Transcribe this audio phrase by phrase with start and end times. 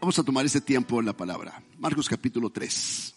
[0.00, 1.62] Vamos a tomar este tiempo en la palabra.
[1.78, 3.14] Marcos capítulo 3.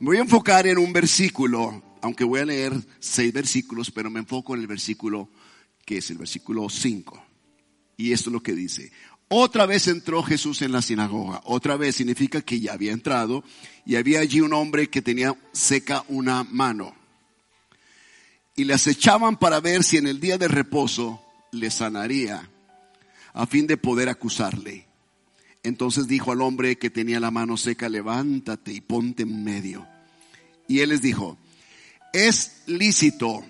[0.00, 4.20] Me voy a enfocar en un versículo, aunque voy a leer seis versículos, pero me
[4.20, 5.28] enfoco en el versículo
[5.84, 7.22] que es el versículo 5.
[7.98, 8.92] Y esto es lo que dice.
[9.28, 11.42] Otra vez entró Jesús en la sinagoga.
[11.44, 13.44] Otra vez significa que ya había entrado
[13.84, 16.94] y había allí un hombre que tenía seca una mano.
[18.56, 21.22] Y le acechaban para ver si en el día de reposo
[21.52, 22.48] le sanaría
[23.34, 24.87] a fin de poder acusarle.
[25.68, 29.86] Entonces dijo al hombre que tenía la mano seca, levántate y ponte en medio.
[30.66, 31.38] Y él les dijo,
[32.12, 33.44] es lícito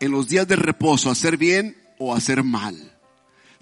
[0.00, 2.94] en los días de reposo hacer bien o hacer mal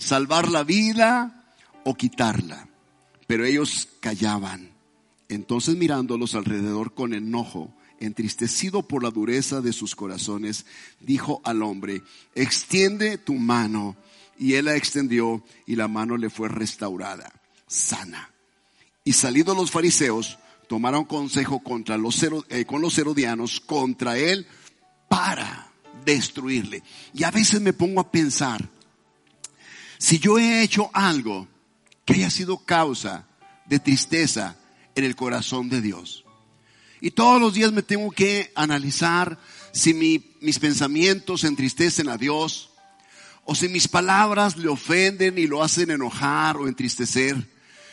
[0.02, 1.44] salvar la vida
[1.84, 2.68] o quitarla.
[3.26, 4.70] Pero ellos callaban.
[5.28, 10.66] Entonces mirándolos alrededor con enojo, entristecido por la dureza de sus corazones,
[11.00, 12.02] dijo al hombre,
[12.34, 13.96] extiende tu mano.
[14.38, 17.32] Y él la extendió y la mano le fue restaurada,
[17.72, 18.30] sana.
[19.04, 24.46] Y salidos los fariseos, tomaron consejo contra los, eh, con los herodianos, contra él,
[25.08, 25.72] para
[26.04, 26.82] destruirle.
[27.12, 28.68] Y a veces me pongo a pensar,
[29.98, 31.48] si yo he hecho algo
[32.04, 33.26] que haya sido causa
[33.66, 34.56] de tristeza
[34.94, 36.24] en el corazón de Dios,
[37.00, 39.38] y todos los días me tengo que analizar
[39.72, 42.70] si mis pensamientos entristecen a Dios,
[43.44, 47.48] o si mis palabras le ofenden y lo hacen enojar o entristecer,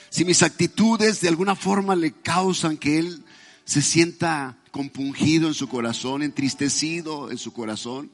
[0.10, 3.24] si mis actitudes de alguna forma le causan que Él
[3.66, 8.12] se sienta compungido en su corazón, entristecido en su corazón,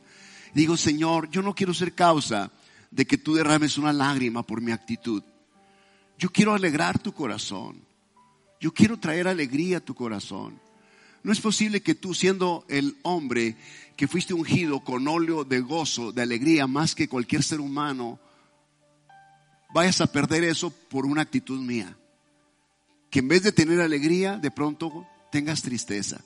[0.53, 2.51] digo, Señor, yo no quiero ser causa
[2.91, 5.23] de que tú derrames una lágrima por mi actitud.
[6.17, 7.81] Yo quiero alegrar tu corazón.
[8.59, 10.59] Yo quiero traer alegría a tu corazón.
[11.23, 13.57] No es posible que tú, siendo el hombre
[13.95, 18.19] que fuiste ungido con óleo de gozo, de alegría, más que cualquier ser humano,
[19.75, 21.97] vayas a perder eso por una actitud mía.
[23.09, 26.21] Que en vez de tener alegría, de pronto tengas tristeza.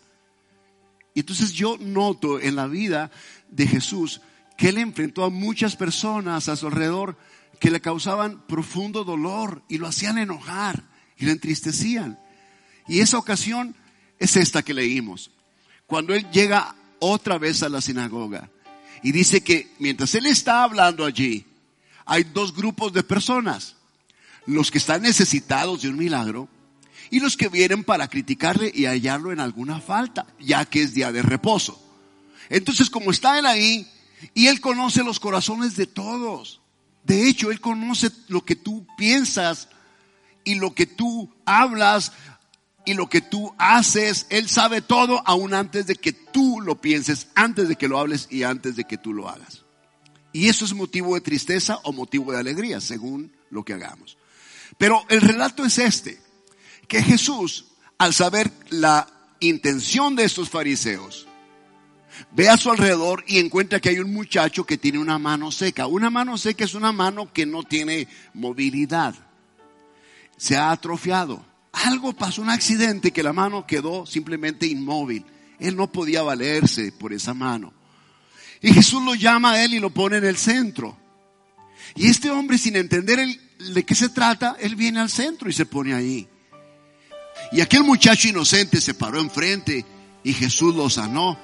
[1.15, 3.09] Y entonces yo noto en la vida
[3.49, 4.21] de Jesús
[4.55, 7.17] que él enfrentó a muchas personas a su alrededor
[7.59, 10.83] que le causaban profundo dolor y lo hacían enojar
[11.17, 12.19] y le entristecían.
[12.87, 13.75] Y esa ocasión
[14.19, 15.31] es esta que leímos.
[15.87, 18.51] Cuando él llega otra vez a la sinagoga
[19.01, 21.47] y dice que mientras él está hablando allí,
[22.09, 23.75] hay dos grupos de personas.
[24.45, 26.49] Los que están necesitados de un milagro
[27.09, 31.11] y los que vienen para criticarle y hallarlo en alguna falta, ya que es día
[31.11, 31.81] de reposo.
[32.49, 33.87] Entonces, como está él ahí,
[34.33, 36.61] y Él conoce los corazones de todos.
[37.03, 39.69] De hecho, Él conoce lo que tú piensas
[40.43, 42.11] y lo que tú hablas
[42.85, 44.27] y lo que tú haces.
[44.29, 48.27] Él sabe todo aún antes de que tú lo pienses, antes de que lo hables
[48.29, 49.63] y antes de que tú lo hagas.
[50.39, 54.17] Y eso es motivo de tristeza o motivo de alegría, según lo que hagamos.
[54.77, 56.17] Pero el relato es este,
[56.87, 57.65] que Jesús,
[57.97, 59.05] al saber la
[59.41, 61.27] intención de estos fariseos,
[62.31, 65.87] ve a su alrededor y encuentra que hay un muchacho que tiene una mano seca.
[65.87, 69.15] Una mano seca es una mano que no tiene movilidad.
[70.37, 71.45] Se ha atrofiado.
[71.73, 75.25] Algo pasó, un accidente que la mano quedó simplemente inmóvil.
[75.59, 77.73] Él no podía valerse por esa mano.
[78.61, 80.97] Y Jesús lo llama a él y lo pone en el centro.
[81.95, 83.19] Y este hombre, sin entender
[83.73, 86.27] de qué se trata, él viene al centro y se pone ahí.
[87.51, 89.85] Y aquel muchacho inocente se paró enfrente
[90.23, 91.37] y Jesús lo sanó.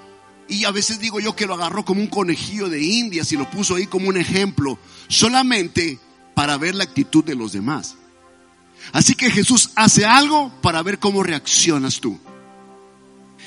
[0.48, 3.50] Y a veces digo yo que lo agarró como un conejillo de indias y lo
[3.50, 4.78] puso ahí como un ejemplo,
[5.08, 6.00] solamente
[6.36, 7.96] para ver la actitud de los demás.
[8.92, 12.20] Así que Jesús hace algo para ver cómo reaccionas tú.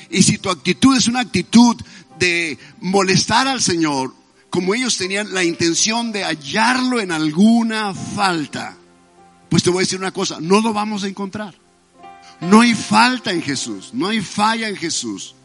[0.09, 1.75] Y si tu actitud es una actitud
[2.17, 4.13] de molestar al Señor,
[4.49, 8.75] como ellos tenían la intención de hallarlo en alguna falta,
[9.49, 11.55] pues te voy a decir una cosa, no lo vamos a encontrar.
[12.41, 15.35] No hay falta en Jesús, no hay falla en Jesús.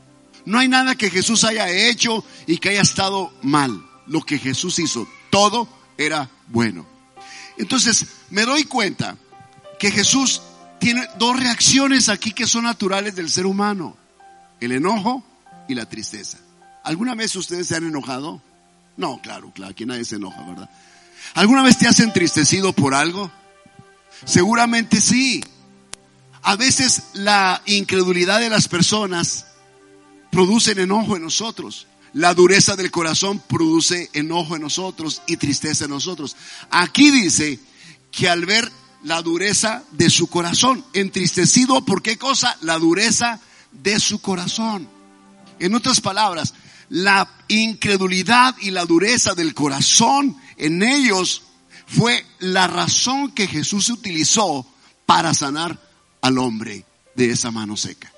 [0.46, 3.82] No hay nada que Jesús haya hecho y que haya estado mal.
[4.06, 6.86] Lo que Jesús hizo, todo era bueno.
[7.56, 9.16] Entonces, me doy cuenta
[9.78, 10.42] que Jesús
[10.78, 13.96] tiene dos reacciones aquí que son naturales del ser humano.
[14.64, 15.22] El enojo
[15.68, 16.38] y la tristeza.
[16.84, 18.40] ¿Alguna vez ustedes se han enojado?
[18.96, 20.70] No, claro, claro, aquí nadie se enoja, ¿verdad?
[21.34, 23.30] ¿Alguna vez te has entristecido por algo?
[24.24, 25.44] Seguramente sí.
[26.42, 29.46] A veces la incredulidad de las personas
[30.30, 31.86] producen enojo en nosotros.
[32.14, 36.36] La dureza del corazón produce enojo en nosotros y tristeza en nosotros.
[36.70, 37.58] Aquí dice
[38.10, 38.70] que al ver
[39.02, 42.56] la dureza de su corazón, entristecido por qué cosa?
[42.62, 43.40] La dureza
[43.82, 44.88] de su corazón.
[45.58, 46.54] En otras palabras,
[46.88, 51.42] la incredulidad y la dureza del corazón en ellos
[51.86, 54.66] fue la razón que Jesús utilizó
[55.06, 55.78] para sanar
[56.20, 56.84] al hombre
[57.14, 58.12] de esa mano seca.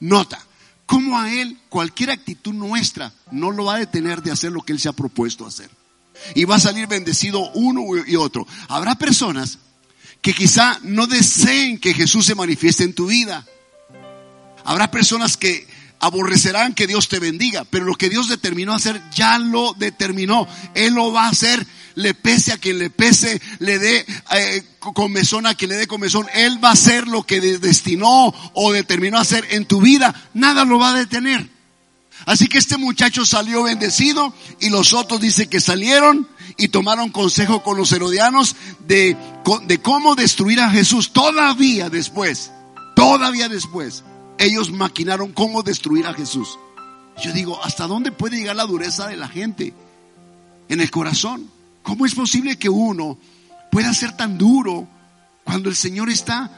[0.00, 0.44] Nota,
[0.86, 4.72] cómo a él cualquier actitud nuestra no lo va a detener de hacer lo que
[4.72, 5.70] él se ha propuesto hacer.
[6.34, 8.46] Y va a salir bendecido uno y otro.
[8.68, 9.58] Habrá personas
[10.20, 13.46] que quizá no deseen que Jesús se manifieste en tu vida.
[14.64, 15.66] Habrá personas que
[16.02, 20.48] aborrecerán que Dios te bendiga, pero lo que Dios determinó hacer, ya lo determinó.
[20.74, 21.64] Él lo va a hacer,
[21.94, 24.04] le pese a quien le pese, le dé
[24.34, 26.26] eh, comezón a quien le dé comezón.
[26.34, 30.12] Él va a hacer lo que destinó o determinó hacer en tu vida.
[30.34, 31.48] Nada lo va a detener.
[32.26, 37.62] Así que este muchacho salió bendecido y los otros dicen que salieron y tomaron consejo
[37.62, 38.56] con los herodianos
[38.88, 39.16] de
[39.82, 41.12] cómo destruir a Jesús.
[41.12, 42.50] Todavía después,
[42.96, 44.02] todavía después
[44.38, 46.58] ellos maquinaron cómo destruir a Jesús.
[47.22, 49.74] Yo digo, ¿hasta dónde puede llegar la dureza de la gente
[50.68, 51.50] en el corazón?
[51.82, 53.18] ¿Cómo es posible que uno
[53.70, 54.88] pueda ser tan duro
[55.44, 56.50] cuando el Señor está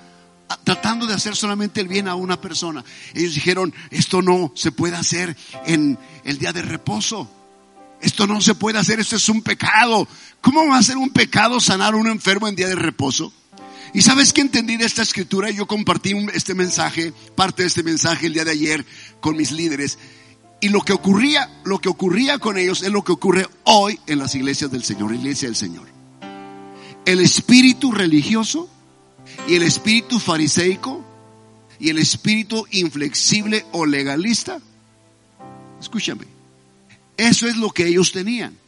[0.62, 2.85] tratando de hacer solamente el bien a una persona?
[3.15, 5.37] Ellos dijeron, esto no se puede hacer
[5.67, 7.29] en el día de reposo.
[8.00, 10.06] Esto no se puede hacer, esto es un pecado.
[10.43, 13.32] ¿Cómo va a ser un pecado sanar a un enfermo en día de reposo?
[13.94, 18.26] Y sabes que entendí de esta escritura, yo compartí este mensaje, parte de este mensaje
[18.26, 18.85] el día de ayer
[19.20, 19.99] con mis líderes.
[20.61, 24.19] Y lo que ocurría, lo que ocurría con ellos es lo que ocurre hoy en
[24.19, 25.87] las iglesias del Señor, iglesia del Señor.
[27.05, 28.69] El espíritu religioso
[29.46, 31.05] y el espíritu fariseico
[31.79, 34.58] y el espíritu inflexible o legalista.
[35.81, 36.25] Escúchame.
[37.17, 38.58] Eso es lo que ellos tenían.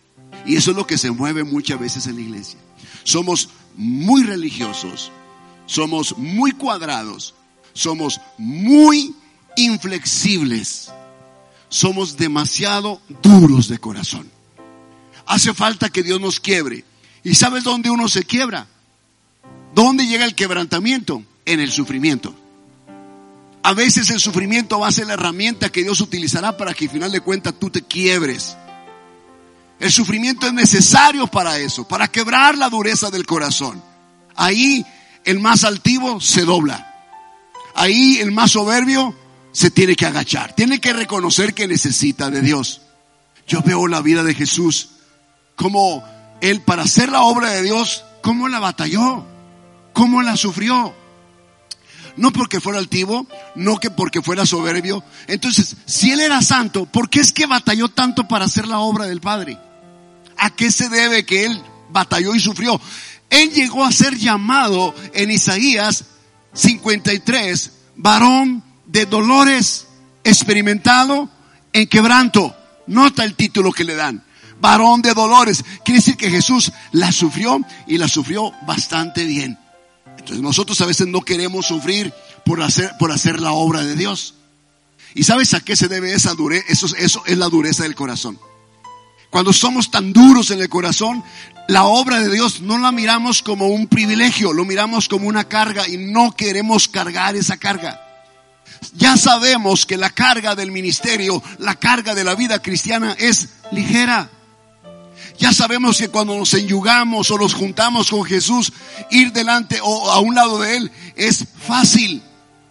[0.44, 2.60] Y eso es lo que se mueve muchas veces en la iglesia.
[3.02, 5.12] Somos muy religiosos,
[5.66, 7.34] somos muy cuadrados,
[7.72, 9.14] somos muy
[9.56, 10.90] inflexibles,
[11.68, 14.30] somos demasiado duros de corazón.
[15.26, 16.84] Hace falta que Dios nos quiebre.
[17.24, 18.68] ¿Y sabes dónde uno se quiebra?
[19.74, 21.22] ¿Dónde llega el quebrantamiento?
[21.44, 22.34] En el sufrimiento.
[23.62, 26.90] A veces el sufrimiento va a ser la herramienta que Dios utilizará para que al
[26.92, 28.56] final de cuentas tú te quiebres.
[29.78, 33.82] El sufrimiento es necesario para eso, para quebrar la dureza del corazón.
[34.34, 34.86] Ahí
[35.24, 36.94] el más altivo se dobla.
[37.74, 39.14] Ahí el más soberbio
[39.52, 40.54] se tiene que agachar.
[40.54, 42.82] Tiene que reconocer que necesita de Dios.
[43.46, 44.90] Yo veo la vida de Jesús
[45.56, 46.04] como
[46.40, 49.26] Él para hacer la obra de Dios, cómo la batalló,
[49.92, 50.94] cómo la sufrió.
[52.16, 55.04] No porque fuera altivo, no que porque fuera soberbio.
[55.26, 59.04] Entonces, si Él era santo, ¿por qué es que batalló tanto para hacer la obra
[59.04, 59.58] del Padre?
[60.38, 62.80] ¿A qué se debe que él batalló y sufrió?
[63.30, 66.04] Él llegó a ser llamado en Isaías
[66.52, 69.86] 53, varón de dolores,
[70.24, 71.28] experimentado
[71.72, 72.54] en quebranto.
[72.86, 74.22] Nota el título que le dan.
[74.60, 75.64] Varón de dolores.
[75.84, 79.58] Quiere decir que Jesús la sufrió y la sufrió bastante bien.
[80.26, 82.12] Entonces nosotros a veces no queremos sufrir
[82.44, 84.34] por hacer, por hacer la obra de Dios.
[85.14, 86.64] ¿Y sabes a qué se debe esa dureza?
[86.68, 88.36] Eso, eso es la dureza del corazón.
[89.30, 91.22] Cuando somos tan duros en el corazón,
[91.68, 95.86] la obra de Dios no la miramos como un privilegio, lo miramos como una carga
[95.86, 98.02] y no queremos cargar esa carga.
[98.94, 104.28] Ya sabemos que la carga del ministerio, la carga de la vida cristiana es ligera.
[105.38, 108.72] Ya sabemos que cuando nos enyugamos o nos juntamos con Jesús,
[109.10, 112.22] ir delante o a un lado de Él es fácil,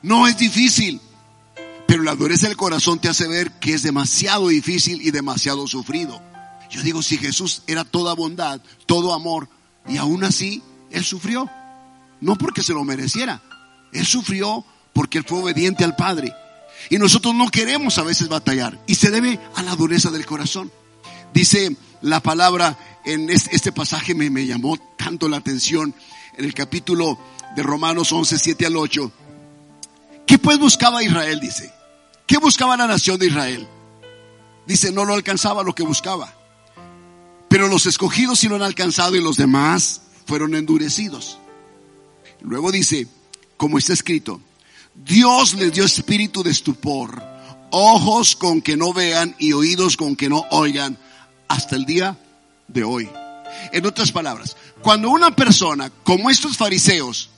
[0.01, 1.00] no es difícil.
[1.88, 6.22] Pero la dureza del corazón te hace ver que es demasiado difícil y demasiado sufrido.
[6.72, 9.48] Yo digo, si Jesús era toda bondad, todo amor,
[9.88, 11.50] y aún así Él sufrió.
[12.22, 13.41] No porque se lo mereciera.
[13.93, 16.34] Él sufrió porque Él fue obediente al Padre.
[16.89, 18.79] Y nosotros no queremos a veces batallar.
[18.88, 20.72] Y se debe a la dureza del corazón.
[21.36, 25.94] Dice la palabra en este pasaje me, me llamó tanto la atención.
[26.38, 27.20] En el capítulo
[27.58, 29.12] de Romanos 11, 7 al 8.
[30.25, 31.42] ¿Qué pues buscaba Israel?
[31.42, 31.72] Dice.
[32.25, 33.68] ¿Qué buscaba la nación de Israel?
[34.65, 36.34] Dice, no lo alcanzaba lo que buscaba.
[37.50, 41.38] Pero los escogidos sí lo han alcanzado y los demás fueron endurecidos.
[42.39, 43.08] Luego dice,
[43.58, 44.39] como está escrito,
[44.94, 47.22] Dios les dio espíritu de estupor,
[47.72, 50.98] ojos con que no vean y oídos con que no oigan
[51.48, 52.18] hasta el día
[52.68, 53.10] de hoy.
[53.72, 57.30] En otras palabras, cuando una persona, como estos fariseos,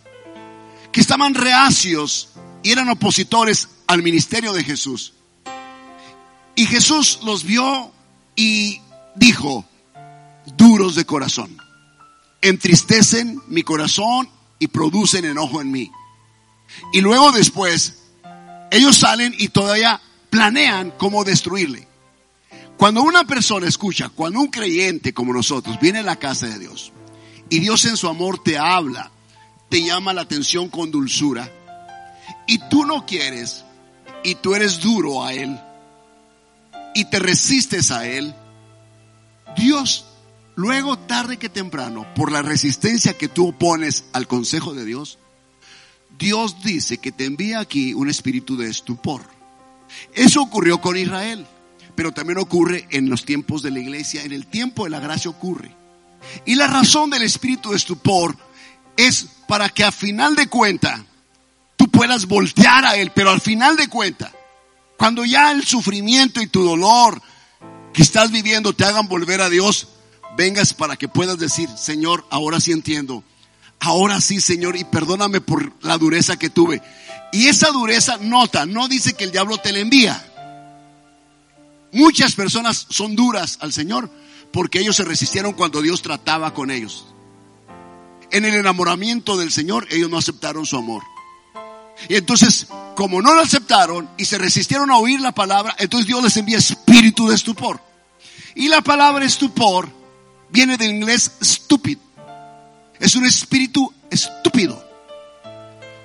[0.91, 2.29] que estaban reacios
[2.63, 5.13] y eran opositores al ministerio de Jesús,
[6.55, 7.91] y Jesús los vio
[8.35, 8.81] y
[9.15, 9.65] dijo,
[10.55, 11.55] duros de corazón.
[12.41, 15.91] Entristecen mi corazón y producen enojo en mí.
[16.93, 18.03] Y luego después,
[18.71, 21.86] ellos salen y todavía planean cómo destruirle.
[22.77, 26.91] Cuando una persona escucha, cuando un creyente como nosotros viene a la casa de Dios
[27.49, 29.11] y Dios en su amor te habla,
[29.69, 31.51] te llama la atención con dulzura
[32.45, 33.65] y tú no quieres
[34.23, 35.59] y tú eres duro a Él
[36.93, 38.33] y te resistes a Él,
[39.55, 40.05] Dios,
[40.55, 45.17] luego tarde que temprano, por la resistencia que tú opones al consejo de Dios,
[46.17, 49.21] Dios dice que te envía aquí un espíritu de estupor.
[50.13, 51.45] Eso ocurrió con Israel,
[51.97, 55.31] pero también ocurre en los tiempos de la iglesia, en el tiempo de la gracia
[55.31, 55.75] ocurre.
[56.45, 58.37] Y la razón del espíritu de estupor
[58.95, 61.03] es para que a final de cuenta
[61.75, 64.31] tú puedas voltear a Él, pero al final de cuenta,
[64.95, 67.19] cuando ya el sufrimiento y tu dolor
[67.93, 69.87] que estás viviendo te hagan volver a Dios,
[70.37, 73.23] vengas para que puedas decir, Señor, ahora sí entiendo.
[73.79, 76.79] Ahora sí, Señor, y perdóname por la dureza que tuve.
[77.31, 80.23] Y esa dureza, nota, no dice que el diablo te la envía.
[81.97, 84.07] Muchas personas son duras al Señor
[84.51, 87.07] porque ellos se resistieron cuando Dios trataba con ellos.
[88.29, 91.01] En el enamoramiento del Señor, ellos no aceptaron su amor.
[92.07, 96.21] Y entonces, como no lo aceptaron y se resistieron a oír la palabra, entonces Dios
[96.21, 97.81] les envía espíritu de estupor.
[98.53, 99.89] Y la palabra estupor
[100.51, 101.97] viene del inglés stupid.
[102.99, 104.86] Es un espíritu estúpido.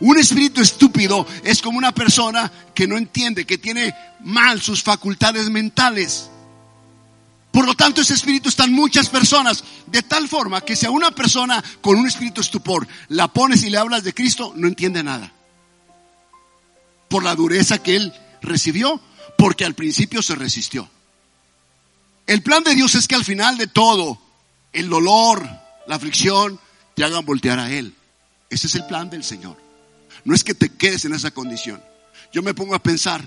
[0.02, 3.94] Un espíritu estúpido es como una persona que no entiende, que tiene
[4.24, 6.28] mal sus facultades mentales.
[7.52, 10.90] Por lo tanto, ese espíritu está en muchas personas, de tal forma que si a
[10.90, 15.04] una persona con un espíritu estupor la pones y le hablas de Cristo, no entiende
[15.04, 15.32] nada
[17.08, 19.00] por la dureza que él recibió,
[19.38, 20.90] porque al principio se resistió.
[22.26, 24.18] El plan de Dios es que al final de todo,
[24.72, 25.48] el dolor,
[25.86, 26.58] la aflicción,
[26.96, 27.94] te hagan voltear a Él.
[28.50, 29.62] Ese es el plan del Señor.
[30.24, 31.82] No es que te quedes en esa condición.
[32.32, 33.26] Yo me pongo a pensar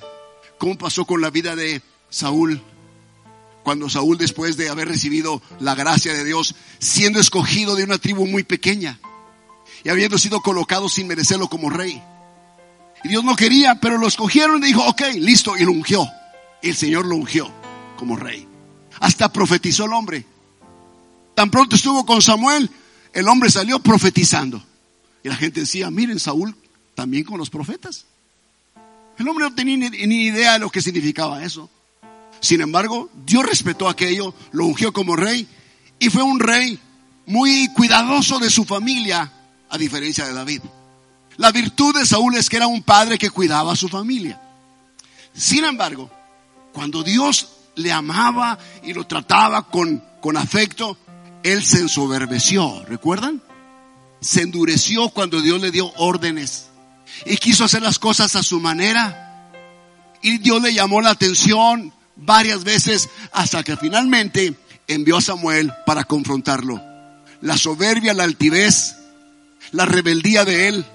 [0.58, 2.62] cómo pasó con la vida de Saúl.
[3.64, 8.28] Cuando Saúl, después de haber recibido la gracia de Dios, siendo escogido de una tribu
[8.28, 9.00] muy pequeña
[9.84, 12.02] y habiendo sido colocado sin merecerlo como rey,
[13.04, 16.08] y Dios no quería, pero lo escogieron y dijo, ok, listo, y lo ungió.
[16.62, 17.52] El Señor lo ungió
[17.98, 18.48] como rey.
[19.00, 20.26] Hasta profetizó el hombre.
[21.36, 22.70] Tan pronto estuvo con Samuel,
[23.14, 24.64] el hombre salió profetizando.
[25.24, 26.56] Y la gente decía, miren, Saúl
[26.96, 28.06] también con los profetas.
[29.18, 31.70] El hombre no tenía ni, idea de lo que significaba eso.
[32.40, 35.48] Sin embargo, Dios respetó aquello, lo ungió como rey
[36.00, 36.80] y fue un rey
[37.26, 39.32] muy cuidadoso de su familia,
[39.70, 40.62] a diferencia de David.
[41.38, 44.42] La virtud de Saúl es que era un padre que cuidaba a su familia.
[45.34, 46.10] Sin embargo,
[46.72, 50.98] cuando Dios le amaba y lo trataba con, con afecto,
[51.44, 53.42] él se ensoberbeció, ¿recuerdan?
[54.22, 56.70] Se endureció cuando Dios le dio órdenes
[57.26, 59.52] y quiso hacer las cosas a su manera.
[60.22, 64.56] Y Dios le llamó la atención varias veces hasta que finalmente
[64.88, 66.82] envió a Samuel para confrontarlo.
[67.42, 68.96] La soberbia, la altivez,
[69.72, 70.86] la rebeldía de él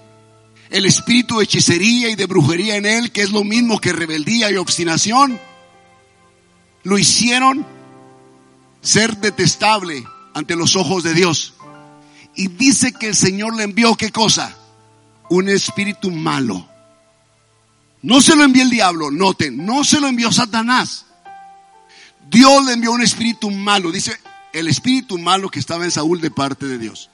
[0.71, 4.51] el espíritu de hechicería y de brujería en él, que es lo mismo que rebeldía
[4.51, 5.39] y obstinación,
[6.85, 7.67] lo hicieron
[8.81, 11.55] ser detestable ante los ojos de Dios.
[12.37, 14.57] Y dice que el Señor le envió qué cosa?
[15.31, 16.69] Un espíritu malo.
[18.03, 21.07] No se lo envió el diablo, noten, no se lo envió Satanás.
[22.29, 23.91] Dios le envió un espíritu malo.
[23.91, 24.17] Dice
[24.53, 27.11] el espíritu malo que estaba en Saúl de parte de Dios.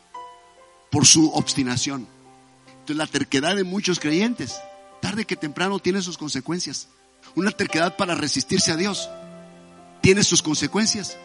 [0.91, 2.07] Por su obstinación.
[2.69, 4.57] Entonces la terquedad de muchos creyentes,
[5.01, 6.89] tarde que temprano tiene sus consecuencias.
[7.35, 9.09] Una terquedad para resistirse a Dios
[10.01, 11.17] tiene sus consecuencias.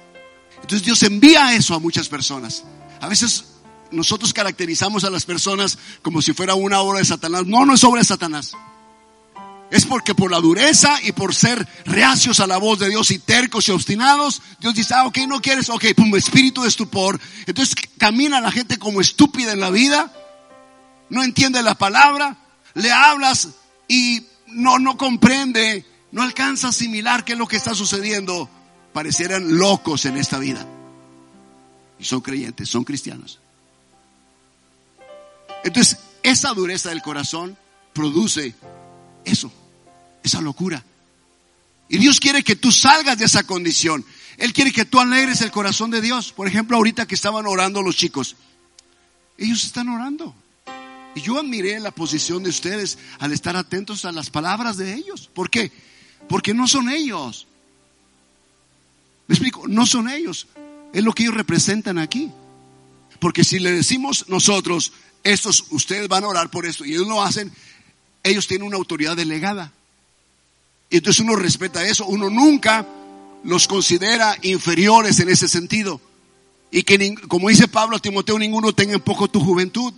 [0.56, 2.64] Entonces Dios envía eso a muchas personas.
[3.00, 3.46] A veces
[3.92, 7.46] nosotros caracterizamos a las personas como si fuera una obra de Satanás.
[7.46, 8.54] No, no es obra de Satanás.
[9.70, 13.20] Es porque por la dureza y por ser reacios a la voz de Dios y
[13.20, 17.20] tercos y obstinados, Dios dice, ah, ok, no quieres, ok, pum, espíritu de estupor.
[17.46, 20.12] Entonces camina la gente como estúpida en la vida
[21.12, 22.38] no entiende la palabra,
[22.74, 23.50] le hablas
[23.88, 28.50] y no, no comprende, no alcanza a asimilar qué es lo que está sucediendo.
[28.94, 30.66] Parecieran locos en esta vida.
[32.00, 33.41] Y son creyentes, son cristianos.
[35.64, 37.58] Entonces, esa dureza del corazón
[37.94, 38.56] produce
[39.26, 39.52] eso,
[40.24, 40.84] esa locura.
[41.90, 44.06] Y Dios quiere que tú salgas de esa condición.
[44.38, 46.32] Él quiere que tú alegres el corazón de Dios.
[46.32, 48.38] Por ejemplo, ahorita que estaban orando los chicos.
[49.38, 50.34] Ellos están orando.
[51.16, 55.30] Y yo admiré la posición de ustedes al estar atentos a las palabras de ellos.
[55.34, 55.72] ¿Por qué?
[56.30, 57.48] Porque no son ellos.
[59.28, 60.48] Me explico, no son ellos.
[60.94, 62.32] Es lo que ellos representan aquí.
[63.20, 67.22] Porque si le decimos nosotros, estos, ustedes van a orar por esto, y ellos lo
[67.22, 67.52] hacen,
[68.24, 69.72] ellos tienen una autoridad delegada.
[70.90, 72.86] Y entonces uno respeta eso, uno nunca
[73.44, 76.02] los considera inferiores en ese sentido.
[76.72, 79.94] Y que, como dice Pablo a Timoteo, ninguno tenga en poco tu juventud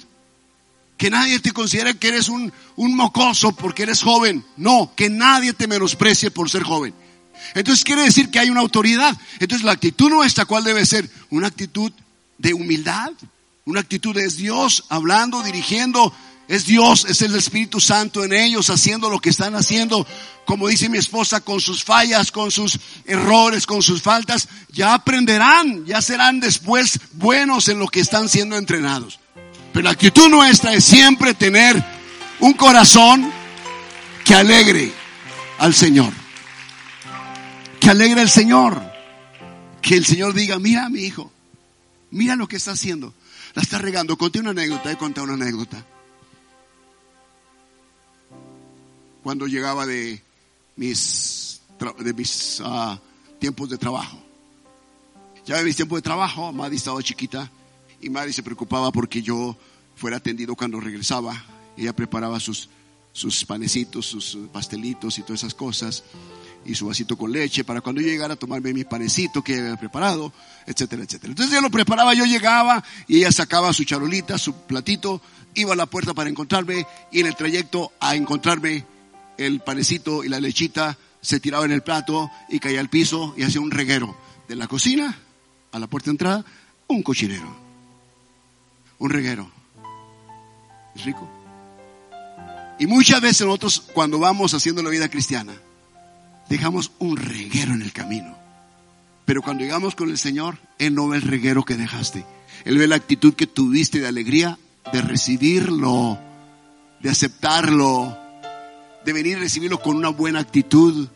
[0.97, 4.43] Que nadie te considere que eres un, un mocoso porque eres joven.
[4.57, 6.93] No, que nadie te menosprecie por ser joven.
[7.55, 9.15] Entonces quiere decir que hay una autoridad.
[9.39, 11.09] Entonces la actitud nuestra, ¿cuál debe ser?
[11.29, 11.91] Una actitud
[12.37, 13.11] de humildad.
[13.65, 16.13] Una actitud es Dios hablando, dirigiendo.
[16.49, 20.05] Es Dios, es el Espíritu Santo en ellos haciendo lo que están haciendo.
[20.45, 25.85] Como dice mi esposa, con sus fallas, con sus errores, con sus faltas, ya aprenderán,
[25.85, 29.19] ya serán después buenos en lo que están siendo entrenados.
[29.71, 31.81] Pero la actitud nuestra es siempre tener
[32.41, 33.31] un corazón
[34.25, 34.91] que alegre
[35.59, 36.11] al Señor.
[37.79, 38.83] Que alegre al Señor.
[39.81, 41.31] Que el Señor diga, mira mi hijo,
[42.11, 43.13] mira lo que está haciendo.
[43.55, 44.17] La está regando.
[44.17, 45.85] Conté una anécdota, he contado una anécdota.
[49.21, 50.21] Cuando llegaba de
[50.75, 51.61] mis,
[51.99, 52.97] de mis uh,
[53.39, 54.21] tiempos de trabajo.
[55.45, 57.51] Ya en mis tiempos de trabajo, Maddy estaba chiquita
[58.01, 59.55] y Mari se preocupaba porque yo
[59.95, 61.43] fuera atendido cuando regresaba.
[61.77, 62.69] Ella preparaba sus,
[63.11, 66.03] sus panecitos, sus pastelitos y todas esas cosas.
[66.65, 69.75] Y su vasito con leche para cuando yo llegara a tomarme mi panecito que había
[69.75, 70.31] preparado,
[70.65, 71.31] etcétera, etcétera.
[71.31, 75.21] Entonces ella lo preparaba, yo llegaba y ella sacaba su charolita, su platito,
[75.55, 78.85] iba a la puerta para encontrarme y en el trayecto a encontrarme
[79.37, 83.43] el panecito y la lechita se tiraba en el plato y caía al piso y
[83.43, 84.15] hacía un reguero.
[84.47, 85.17] De la cocina
[85.71, 86.45] a la puerta de entrada,
[86.87, 87.63] un cochinero
[89.03, 89.51] un reguero.
[90.95, 91.29] ¿Es rico?
[92.79, 95.53] Y muchas veces nosotros cuando vamos haciendo la vida cristiana,
[96.53, 98.37] dejamos un reguero en el camino.
[99.25, 102.25] Pero cuando llegamos con el Señor, Él no ve el reguero que dejaste.
[102.63, 104.59] Él ve la actitud que tuviste de alegría,
[104.91, 106.19] de recibirlo,
[107.01, 108.15] de aceptarlo,
[109.03, 111.07] de venir a recibirlo con una buena actitud.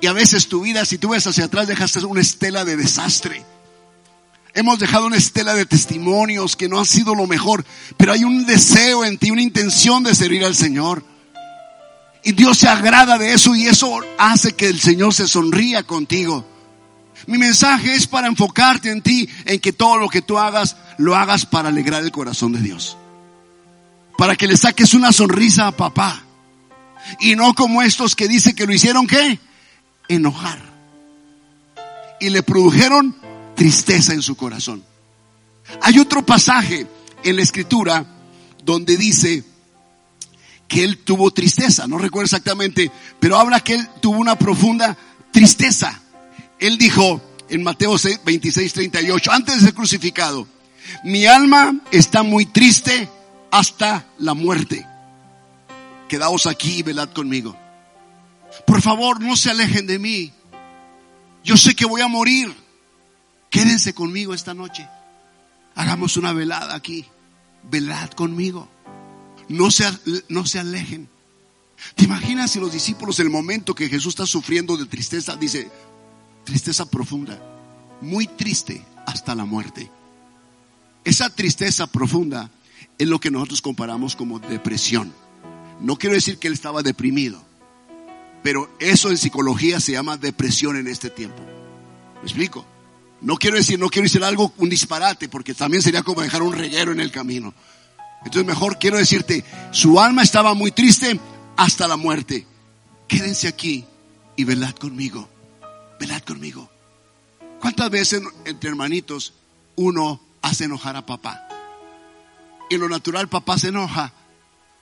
[0.00, 3.44] Y a veces tu vida, si tú ves hacia atrás, dejaste una estela de desastre.
[4.54, 7.66] Hemos dejado una estela de testimonios que no ha sido lo mejor,
[7.98, 11.04] pero hay un deseo en ti, una intención de servir al Señor.
[12.28, 16.44] Y Dios se agrada de eso y eso hace que el Señor se sonría contigo.
[17.26, 21.16] Mi mensaje es para enfocarte en ti, en que todo lo que tú hagas, lo
[21.16, 22.98] hagas para alegrar el corazón de Dios.
[24.18, 26.22] Para que le saques una sonrisa a papá.
[27.18, 29.40] Y no como estos que dicen que lo hicieron qué?
[30.08, 30.60] Enojar.
[32.20, 33.16] Y le produjeron
[33.56, 34.84] tristeza en su corazón.
[35.80, 36.86] Hay otro pasaje
[37.24, 38.04] en la escritura
[38.62, 39.44] donde dice
[40.68, 44.96] que él tuvo tristeza, no recuerdo exactamente, pero habla que él tuvo una profunda
[45.32, 46.00] tristeza.
[46.60, 50.46] Él dijo en Mateo 26, 38, antes de ser crucificado,
[51.04, 53.08] mi alma está muy triste
[53.50, 54.86] hasta la muerte.
[56.08, 57.56] Quedaos aquí y velad conmigo.
[58.66, 60.32] Por favor, no se alejen de mí.
[61.44, 62.54] Yo sé que voy a morir.
[63.50, 64.86] Quédense conmigo esta noche.
[65.74, 67.06] Hagamos una velada aquí.
[67.70, 68.68] Velad conmigo.
[69.48, 69.84] No se,
[70.28, 71.08] no se alejen.
[71.94, 75.70] ¿Te imaginas si los discípulos, el momento que Jesús está sufriendo de tristeza, dice,
[76.44, 77.40] tristeza profunda,
[78.00, 79.90] muy triste hasta la muerte?
[81.04, 82.50] Esa tristeza profunda
[82.98, 85.12] es lo que nosotros comparamos como depresión.
[85.80, 87.40] No quiero decir que él estaba deprimido,
[88.42, 91.42] pero eso en psicología se llama depresión en este tiempo.
[92.16, 92.66] ¿Me explico?
[93.20, 96.52] No quiero decir, no quiero decir algo, un disparate, porque también sería como dejar un
[96.52, 97.54] reguero en el camino.
[98.24, 101.20] Entonces mejor quiero decirte, su alma estaba muy triste
[101.56, 102.46] hasta la muerte.
[103.06, 103.84] Quédense aquí
[104.36, 105.28] y velad conmigo.
[106.00, 106.70] Velad conmigo.
[107.60, 109.34] ¿Cuántas veces entre hermanitos
[109.76, 111.48] uno hace enojar a papá?
[112.70, 114.12] Y en lo natural papá se enoja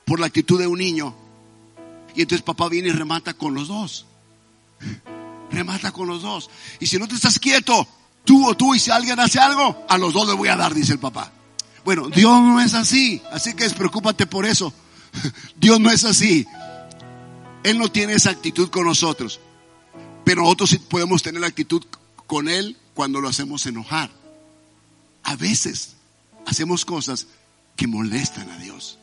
[0.05, 1.15] por la actitud de un niño.
[2.15, 4.07] Y entonces papá viene y remata con los dos.
[5.51, 6.51] Remata con los dos.
[6.81, 7.87] Y si no te estás quieto,
[8.25, 10.75] tú o tú, y si alguien hace algo, a los dos le voy a dar,
[10.75, 11.33] dice el papá.
[11.87, 14.75] Bueno, Dios no es así, así que despreocúpate por eso.
[15.57, 16.45] Dios no es así.
[17.63, 19.39] Él no tiene esa actitud con nosotros.
[20.25, 21.85] Pero nosotros sí podemos tener la actitud
[22.27, 24.11] con Él cuando lo hacemos enojar.
[25.23, 25.95] A veces
[26.45, 27.29] hacemos cosas
[27.77, 28.99] que molestan a Dios,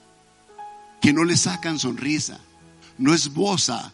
[1.01, 2.41] que no le sacan sonrisa,
[2.97, 3.93] no esboza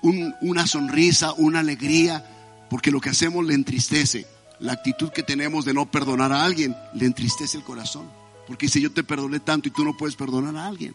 [0.00, 2.24] un, una sonrisa, una alegría,
[2.70, 4.26] porque lo que hacemos le entristece
[4.60, 8.19] la actitud que tenemos de no perdonar a alguien le entristece el corazón.
[8.50, 10.92] Porque si yo te perdoné tanto y tú no puedes perdonar a alguien,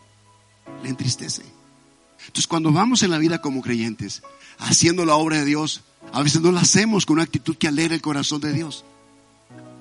[0.84, 1.42] le entristece.
[2.20, 4.24] Entonces cuando vamos en la vida como creyentes,
[4.60, 7.96] haciendo la obra de Dios, a veces no la hacemos con una actitud que alegra
[7.96, 8.84] el corazón de Dios.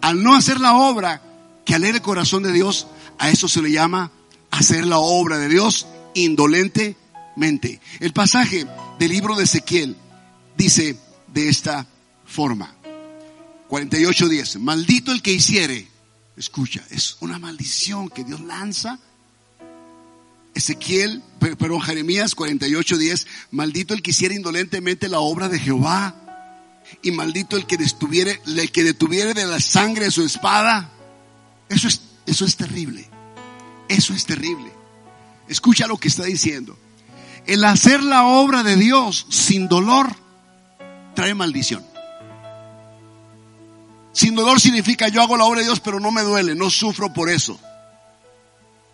[0.02, 1.20] Al no hacer la obra
[1.64, 2.87] que alegra el corazón de Dios,
[3.18, 4.12] a eso se le llama
[4.52, 7.80] hacer la obra de Dios indolentemente.
[7.98, 8.68] El pasaje
[9.00, 9.96] del libro de Ezequiel
[10.56, 11.88] dice de esta
[12.24, 12.72] forma.
[13.68, 14.60] 48.10.
[14.60, 15.92] Maldito el que hiciere.
[16.37, 18.99] Escucha, es una maldición que Dios lanza
[20.55, 26.14] Ezequiel, perdón, Jeremías 48:10, maldito el que hiciera indolentemente la obra de Jehová
[27.03, 30.90] y maldito el que detuviere, el que detuviere de la sangre su espada.
[31.68, 33.09] Eso es, eso es terrible.
[33.88, 34.70] Eso es terrible.
[35.49, 36.79] Escucha lo que está diciendo.
[37.47, 40.14] El hacer la obra de Dios sin dolor
[41.14, 41.85] trae maldición.
[44.14, 47.12] Sin dolor significa yo hago la obra de Dios, pero no me duele, no sufro
[47.12, 47.59] por eso.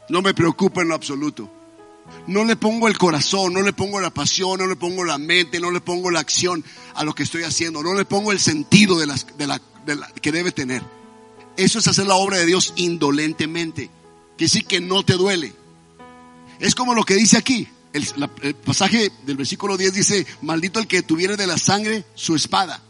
[0.08, 1.48] No me preocupa en lo absoluto.
[2.26, 5.60] No le pongo el corazón, no le pongo la pasión, no le pongo la mente,
[5.60, 8.98] no le pongo la acción a lo que estoy haciendo, no le pongo el sentido
[8.98, 9.60] de, las, la,
[10.22, 10.82] que debe tener.
[11.58, 13.90] Eso es hacer la obra de Dios indolentemente.
[14.38, 15.52] Que sí que no te duele.
[16.60, 17.68] Es como lo que dice aquí.
[17.92, 18.06] El,
[18.42, 22.80] el, pasaje del versículo 10 dice, maldito el que tuviera de la sangre su espada.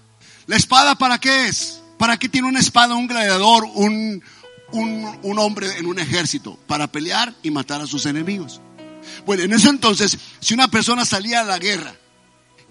[0.47, 1.81] ¿La espada para qué es?
[2.01, 4.25] ¿Para qué tiene una espada un gladiador, un,
[4.73, 6.59] un, hombre en un ejército?
[6.67, 8.63] Para pelear y matar a sus enemigos.
[9.27, 11.95] Bueno, en ese entonces, si una persona salía a la guerra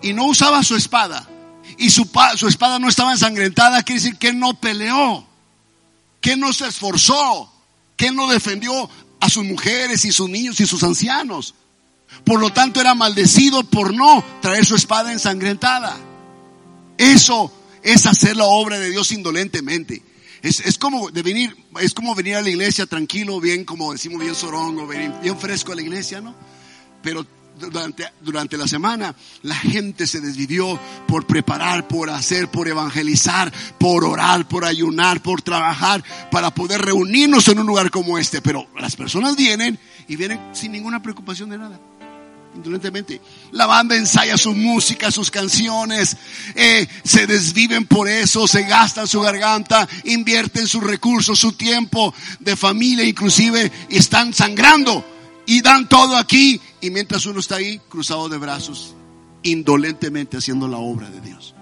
[0.02, 1.30] y no usaba su espada
[1.78, 5.28] y su, su espada no estaba ensangrentada, quiere decir que no peleó,
[6.22, 7.54] que no se esforzó,
[7.96, 8.90] que no defendió
[9.20, 11.54] a sus mujeres y sus niños y sus ancianos.
[12.24, 15.96] Por lo tanto, era maldecido por no traer su espada ensangrentada.
[16.98, 20.02] Eso es hacer la obra de Dios indolentemente.
[20.42, 24.22] Es, es, como de venir, es como venir a la iglesia tranquilo, bien, como decimos,
[24.22, 26.34] bien sorongo, bien, bien fresco a la iglesia, ¿no?
[27.02, 27.26] Pero
[27.60, 34.06] durante, durante la semana la gente se desvivió por preparar, por hacer, por evangelizar, por
[34.06, 38.42] orar, por ayunar, por trabajar, para poder reunirnos en un lugar como este.
[38.42, 41.80] Pero las personas vienen y vienen sin ninguna preocupación de nada
[42.56, 43.22] indolentemente.
[43.52, 46.18] La banda ensaya su música, sus canciones,
[46.56, 52.56] eh, se desviven por eso, se gastan su garganta, invierten sus recursos, su tiempo de
[52.56, 55.06] familia inclusive, están sangrando
[55.46, 56.60] y dan todo aquí.
[56.82, 58.94] Y mientras uno está ahí, cruzado de brazos,
[59.44, 61.56] indolentemente haciendo la obra de Dios.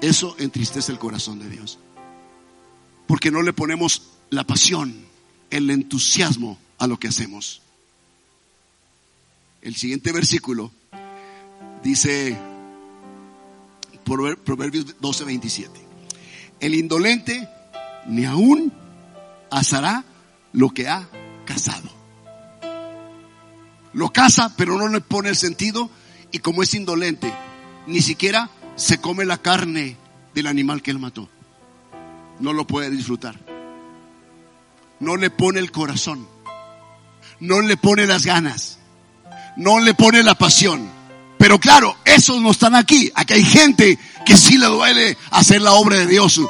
[0.00, 1.78] Eso entristece el corazón de Dios.
[3.06, 5.06] Porque no le ponemos la pasión,
[5.50, 7.61] el entusiasmo a lo que hacemos
[9.62, 10.72] el siguiente versículo
[11.82, 12.36] dice,
[14.04, 15.80] Proverbios 12, 27.
[16.60, 17.48] El indolente
[18.06, 18.72] ni aún
[19.50, 20.04] asará
[20.52, 21.08] lo que ha
[21.46, 21.90] cazado.
[23.92, 25.90] Lo caza, pero no le pone el sentido
[26.32, 27.32] y como es indolente,
[27.86, 29.96] ni siquiera se come la carne
[30.34, 31.28] del animal que él mató.
[32.40, 33.38] No lo puede disfrutar.
[34.98, 36.26] No le pone el corazón.
[37.38, 38.78] No le pone las ganas
[39.56, 40.88] no le pone la pasión.
[41.38, 43.10] Pero claro, esos no están aquí.
[43.14, 46.40] Aquí hay gente que sí le duele hacer la obra de Dios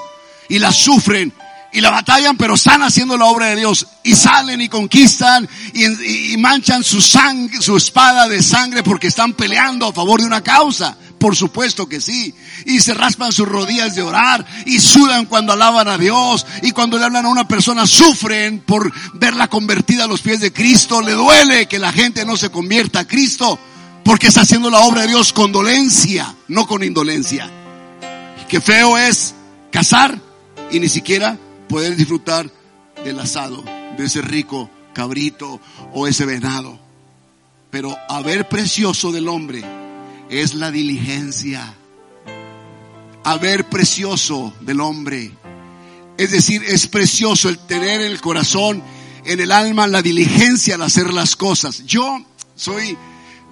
[0.49, 1.33] y la sufren
[1.73, 6.35] y la batallan, pero están haciendo la obra de Dios y salen y conquistan y,
[6.35, 10.43] y manchan su sangre, su espada de sangre porque están peleando a favor de una
[10.43, 10.97] causa.
[11.23, 12.35] Por supuesto que sí.
[12.67, 16.45] Y se raspan sus rodillas de orar y sudan cuando alaban a Dios.
[16.63, 20.53] Y cuando le hablan a una persona sufren por verla convertida a los pies de
[20.53, 21.01] Cristo.
[21.01, 23.57] Le duele que la gente no se convierta a Cristo
[24.05, 27.49] porque está haciendo la obra de Dios con dolencia, no con indolencia.
[28.49, 29.33] Qué feo es
[29.71, 30.19] casar
[30.73, 32.51] y ni siquiera poder disfrutar
[33.05, 33.63] del asado,
[33.97, 35.61] de ese rico cabrito
[35.95, 36.81] o ese venado.
[37.71, 39.82] Pero a ver precioso del hombre
[40.33, 41.75] es la diligencia.
[43.25, 45.31] A ver precioso del hombre.
[46.17, 48.83] Es decir, es precioso el tener en el corazón,
[49.25, 51.85] en el alma, la diligencia al hacer las cosas.
[51.85, 52.25] Yo
[52.57, 52.97] soy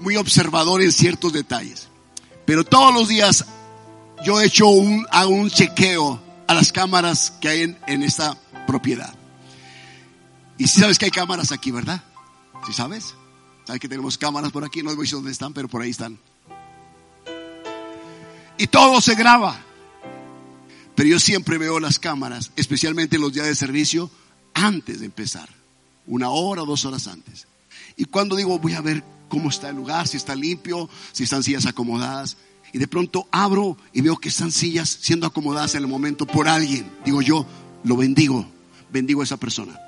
[0.01, 1.89] muy observador en ciertos detalles.
[2.47, 3.45] Pero todos los días
[4.25, 9.15] yo he hecho un, hago un chequeo a las cámaras que hay en, esta propiedad.
[10.57, 12.03] Y si sabes que hay cámaras aquí, ¿verdad?
[12.67, 13.15] Si sabes?
[13.67, 16.19] Sabes que tenemos cámaras por aquí, no sé dónde están, pero por ahí están.
[18.61, 19.59] Y todo se graba.
[20.95, 24.11] Pero yo siempre veo las cámaras, especialmente en los días de servicio,
[24.53, 25.49] antes de empezar.
[26.07, 27.47] Una hora o dos horas antes.
[27.97, 31.43] Y cuando digo, voy a ver cómo está el lugar, si está limpio, si están
[31.43, 32.37] sillas acomodadas.
[32.75, 36.47] Y de pronto abro y veo que están sillas siendo acomodadas en el momento por
[36.47, 36.87] alguien.
[37.03, 37.47] Digo yo,
[37.83, 38.47] lo bendigo,
[38.93, 39.81] bendigo a esa persona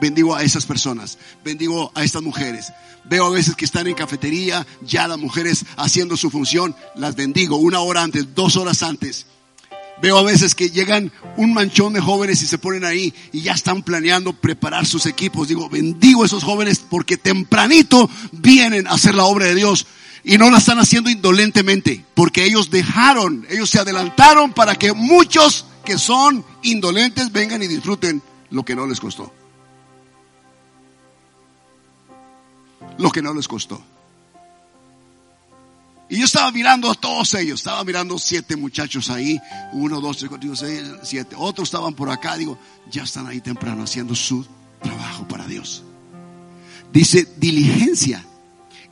[0.00, 2.72] bendigo a esas personas, bendigo a estas mujeres.
[3.04, 7.56] Veo a veces que están en cafetería, ya las mujeres haciendo su función, las bendigo
[7.56, 9.26] una hora antes, dos horas antes.
[10.02, 13.52] Veo a veces que llegan un manchón de jóvenes y se ponen ahí y ya
[13.52, 15.48] están planeando preparar sus equipos.
[15.48, 19.86] Digo, bendigo a esos jóvenes porque tempranito vienen a hacer la obra de Dios
[20.24, 25.66] y no la están haciendo indolentemente, porque ellos dejaron, ellos se adelantaron para que muchos
[25.84, 29.32] que son indolentes vengan y disfruten lo que no les costó.
[33.04, 33.82] Lo que no les costó.
[36.08, 39.38] Y yo estaba mirando a todos ellos, estaba mirando siete muchachos ahí,
[39.74, 41.36] uno, dos, tres, cuatro, cinco, seis, siete.
[41.38, 42.58] Otros estaban por acá, digo,
[42.90, 44.46] ya están ahí temprano haciendo su
[44.80, 45.82] trabajo para Dios.
[46.94, 48.24] Dice, diligencia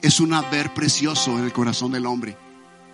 [0.03, 2.37] es un haber precioso en el corazón del hombre.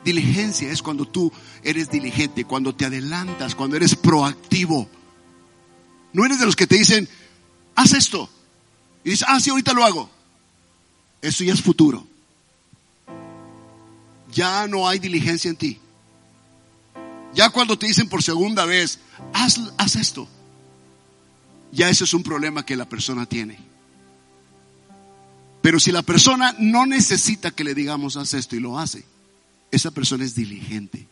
[0.05, 1.33] Diligencia es cuando tú
[1.65, 4.89] eres diligente, cuando te adelantas, cuando eres proactivo.
[6.13, 7.09] No eres de los que te dicen,
[7.75, 8.31] haz esto.
[9.03, 10.18] Y dices, ah, sí, ahorita lo hago.
[11.23, 12.07] Eso ya es futuro
[14.33, 15.79] ya no hay diligencia en ti.
[17.35, 18.99] Ya cuando te dicen por segunda vez,
[19.33, 20.29] haz, haz esto,
[21.73, 23.59] ya ese es un problema que la persona tiene.
[25.61, 29.05] Pero si la persona no necesita que le digamos haz esto y lo hace,
[29.71, 31.07] esa persona es diligente.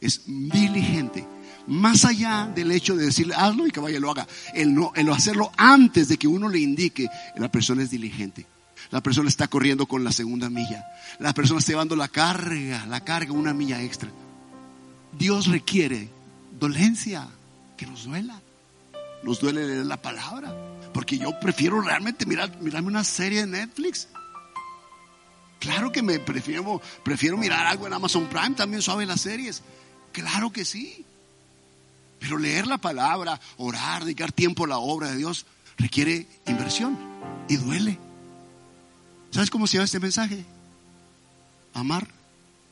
[0.00, 1.26] Es diligente.
[1.66, 4.92] Más allá del hecho de decirle hazlo y que vaya y lo haga, el, no,
[4.94, 8.46] el hacerlo antes de que uno le indique, la persona es diligente.
[8.90, 10.86] La persona está corriendo con la segunda milla.
[11.18, 14.10] La persona está llevando la carga, la carga una milla extra.
[15.12, 16.08] Dios requiere
[16.58, 17.28] dolencia,
[17.76, 18.40] que nos duela.
[19.22, 20.54] Nos duele leer la palabra.
[20.92, 24.08] Porque yo prefiero realmente mirar, mirarme una serie de Netflix.
[25.58, 29.62] Claro que me prefiero, prefiero mirar algo en Amazon Prime, también suave las series.
[30.12, 31.04] Claro que sí.
[32.20, 35.46] Pero leer la palabra, orar, dedicar tiempo a la obra de Dios,
[35.76, 36.98] requiere inversión
[37.48, 37.98] y duele.
[39.30, 40.44] ¿Sabes cómo se llama este mensaje?
[41.74, 42.06] Amar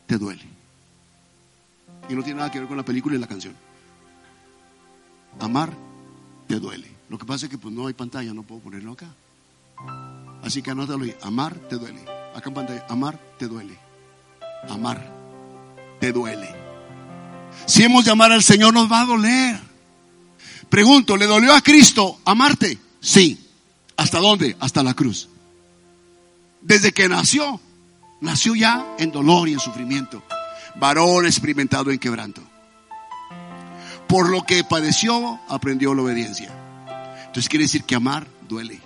[0.07, 0.45] te duele.
[2.09, 3.55] Y no tiene nada que ver con la película y la canción.
[5.41, 5.73] Amar
[6.49, 6.91] te duele.
[7.09, 9.07] Lo que pasa es que pues no hay pantalla, no puedo ponerlo acá.
[10.43, 11.15] Así que anótalo ahí.
[11.23, 12.01] Amar te duele.
[12.35, 12.87] Acá en pantalla.
[12.89, 13.77] Amar te duele.
[14.69, 15.13] Amar
[16.01, 16.49] te duele.
[17.67, 19.61] Si hemos de amar al Señor nos va a doler.
[20.69, 22.79] Pregunto, ¿le dolió a Cristo amarte?
[23.01, 23.41] Sí.
[23.97, 24.57] ¿Hasta dónde?
[24.61, 25.29] Hasta la cruz
[26.67, 27.61] desde que nació,
[28.21, 30.23] nació ya en dolor y en sufrimiento.
[30.75, 32.43] Varón experimentado en quebranto.
[34.09, 36.53] Por lo que padeció, aprendió la obediencia.
[37.19, 38.81] Entonces quiere decir que amar duele.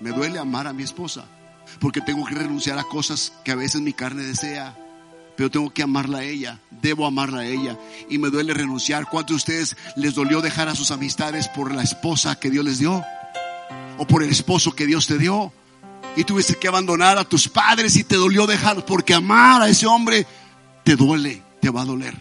[0.00, 1.24] Me duele amar a mi esposa.
[1.80, 4.76] Porque tengo que renunciar a cosas que a veces mi carne desea.
[5.36, 6.58] Pero tengo que amarla a ella.
[6.70, 7.78] Debo amarla a ella.
[8.10, 9.08] Y me duele renunciar.
[9.08, 12.80] ¿Cuántos de ustedes les dolió dejar a sus amistades por la esposa que Dios les
[12.80, 13.00] dio?
[13.98, 15.52] O por el esposo que Dios te dio
[16.16, 19.86] y tuviste que abandonar a tus padres y te dolió dejar porque amar a ese
[19.86, 20.26] hombre
[20.84, 22.14] te duele, te va a doler.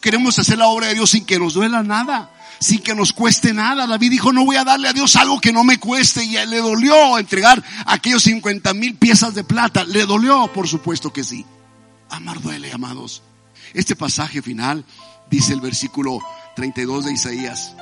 [0.00, 3.52] queremos hacer la obra de Dios sin que nos duela nada, sin que nos cueste
[3.52, 3.86] nada.
[3.86, 6.58] David dijo, no voy a darle a Dios algo que no me cueste y le
[6.58, 9.84] dolió entregar aquellos 50 mil piezas de plata.
[9.84, 10.52] ¿Le dolió?
[10.52, 11.44] Por supuesto que sí.
[12.10, 13.22] Amar duele, amados.
[13.74, 14.84] Este pasaje final
[15.30, 16.20] dice el versículo
[16.56, 17.74] 32 de Isaías,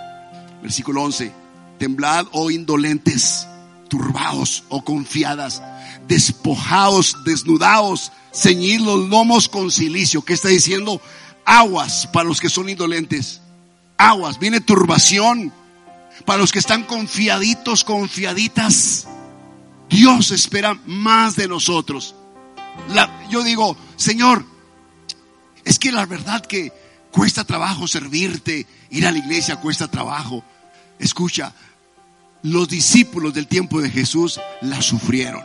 [0.62, 1.32] versículo 11,
[1.78, 3.46] temblad, oh indolentes
[3.88, 5.62] turbados o confiadas,
[6.06, 10.22] despojados, desnudados, ceñir los lomos con silicio.
[10.22, 11.00] ¿Qué está diciendo?
[11.44, 13.40] Aguas para los que son indolentes.
[13.98, 15.52] Aguas, viene turbación
[16.24, 19.06] para los que están confiaditos, confiaditas.
[19.88, 22.14] Dios espera más de nosotros.
[23.30, 24.44] yo digo, Señor,
[25.64, 26.72] es que la verdad que
[27.10, 30.44] cuesta trabajo servirte, ir a la iglesia cuesta trabajo.
[30.98, 31.52] Escucha,
[32.46, 35.42] los discípulos del tiempo de Jesús la sufrieron,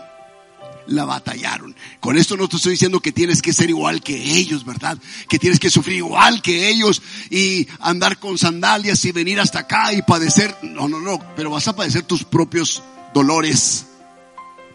[0.86, 1.76] la batallaron.
[2.00, 4.98] Con esto no te estoy diciendo que tienes que ser igual que ellos, ¿verdad?
[5.28, 9.94] Que tienes que sufrir igual que ellos y andar con sandalias y venir hasta acá
[9.94, 10.56] y padecer.
[10.62, 12.84] No, no, no, pero vas a padecer tus propios
[13.16, 13.88] dolores.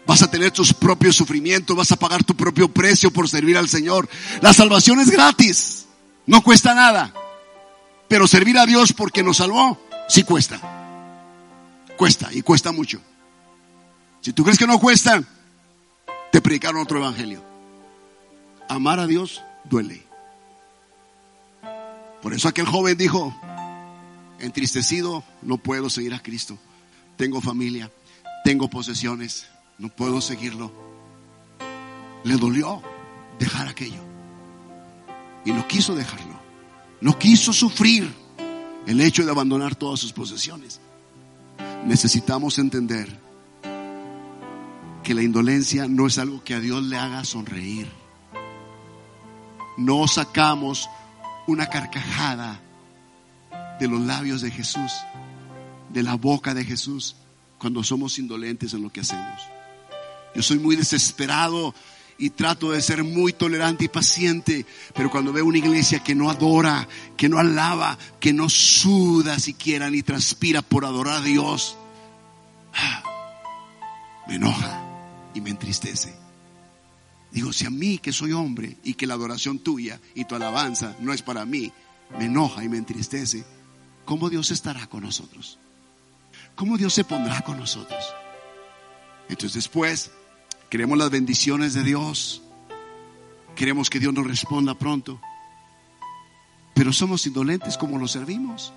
[0.05, 3.69] Vas a tener tus propios sufrimientos, vas a pagar tu propio precio por servir al
[3.69, 4.07] Señor.
[4.41, 5.85] La salvación es gratis,
[6.25, 7.13] no cuesta nada.
[8.09, 10.76] Pero servir a Dios porque nos salvó, sí cuesta.
[11.97, 13.01] Cuesta y cuesta mucho.
[14.21, 15.23] Si tú crees que no cuesta,
[16.31, 17.43] te predicaron otro evangelio.
[18.69, 20.05] Amar a Dios duele.
[22.21, 23.35] Por eso aquel joven dijo,
[24.39, 26.59] entristecido, no puedo seguir a Cristo.
[27.15, 27.91] Tengo familia,
[28.43, 29.47] tengo posesiones,
[29.79, 30.71] no puedo seguirlo.
[32.23, 32.83] Le dolió
[33.39, 34.01] dejar aquello.
[35.45, 36.37] Y no quiso dejarlo.
[37.01, 38.13] No quiso sufrir
[38.85, 40.79] el hecho de abandonar todas sus posesiones
[41.85, 43.07] necesitamos entender
[45.03, 47.87] que la indolencia no es algo que a Dios le haga sonreír.
[49.77, 50.89] No sacamos
[51.47, 52.59] una carcajada
[53.79, 54.91] de los labios de Jesús,
[55.93, 57.15] de la boca de Jesús,
[57.57, 59.41] cuando somos indolentes en lo que hacemos.
[60.35, 61.73] Yo soy muy desesperado
[62.17, 66.29] y trato de ser muy tolerante y paciente, pero cuando veo una iglesia que no
[66.29, 71.77] adora, que no alaba, que no suda siquiera ni transpira por adorar a Dios,
[74.27, 74.83] me enoja.
[75.33, 76.15] y me entristece.
[77.31, 80.95] Digo, si a mí que soy hombre y que la adoración tuya y tu alabanza
[80.99, 81.71] no es para mí,
[82.17, 83.45] me enoja y me entristece,
[84.05, 85.59] ¿cómo Dios estará con nosotros?
[86.55, 88.03] ¿Cómo Dios se pondrá con nosotros?
[89.29, 90.11] Entonces después
[90.69, 92.41] queremos las bendiciones de Dios,
[93.55, 95.19] queremos que Dios nos responda pronto,
[96.73, 98.73] pero somos indolentes como lo servimos.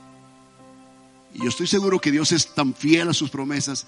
[1.34, 3.86] Y yo estoy seguro que Dios es tan fiel a sus promesas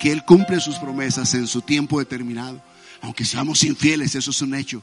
[0.00, 2.60] que Él cumple sus promesas en su tiempo determinado.
[3.02, 4.82] Aunque seamos infieles, eso es un hecho.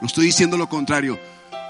[0.00, 1.18] No estoy diciendo lo contrario.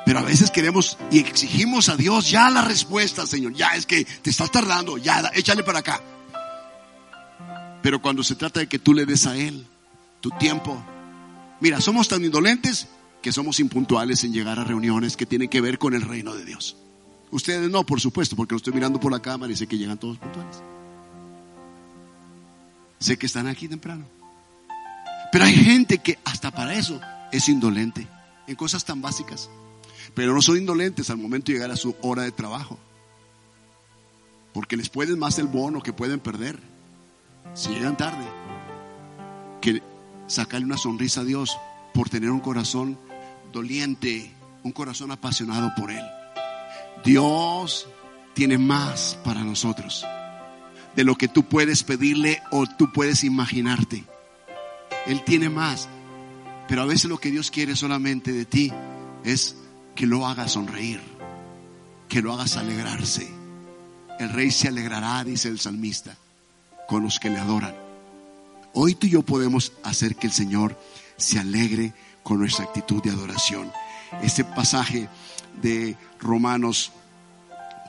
[0.05, 3.55] Pero a veces queremos y exigimos a Dios ya la respuesta, Señor.
[3.55, 6.03] Ya es que te estás tardando, ya échale para acá.
[7.83, 9.67] Pero cuando se trata de que tú le des a Él
[10.23, 10.81] tu tiempo,
[11.61, 12.87] mira, somos tan indolentes
[13.21, 16.45] que somos impuntuales en llegar a reuniones que tienen que ver con el reino de
[16.45, 16.77] Dios.
[17.33, 19.99] Ustedes no, por supuesto, porque lo estoy mirando por la cámara y sé que llegan
[19.99, 20.63] todos puntuales.
[23.01, 24.07] Sé que están aquí temprano.
[25.33, 27.01] Pero hay gente que hasta para eso
[27.33, 28.07] es indolente
[28.47, 29.51] en cosas tan básicas.
[30.15, 32.79] Pero no son indolentes al momento de llegar a su hora de trabajo.
[34.53, 36.61] Porque les pueden más el bono que pueden perder
[37.55, 38.25] si llegan tarde
[39.61, 39.83] que
[40.27, 41.59] sacarle una sonrisa a Dios
[41.95, 42.99] por tener un corazón
[43.53, 44.33] doliente,
[44.63, 46.05] un corazón apasionado por Él.
[47.05, 47.89] Dios
[48.35, 50.05] tiene más para nosotros
[50.95, 54.05] de lo que tú puedes pedirle o tú puedes imaginarte.
[55.07, 55.89] Él tiene más.
[56.69, 58.73] Pero a veces lo que Dios quiere solamente de ti
[59.25, 59.57] es
[59.95, 61.01] que lo hagas sonreír,
[62.09, 63.29] que lo hagas alegrarse.
[64.19, 66.17] El rey se alegrará, dice el salmista,
[66.89, 67.75] con los que le adoran.
[68.75, 70.79] Hoy tú y yo podemos hacer que el Señor
[71.19, 73.71] se alegre con nuestra actitud de adoración.
[74.23, 75.09] Este pasaje
[75.61, 76.91] de Romanos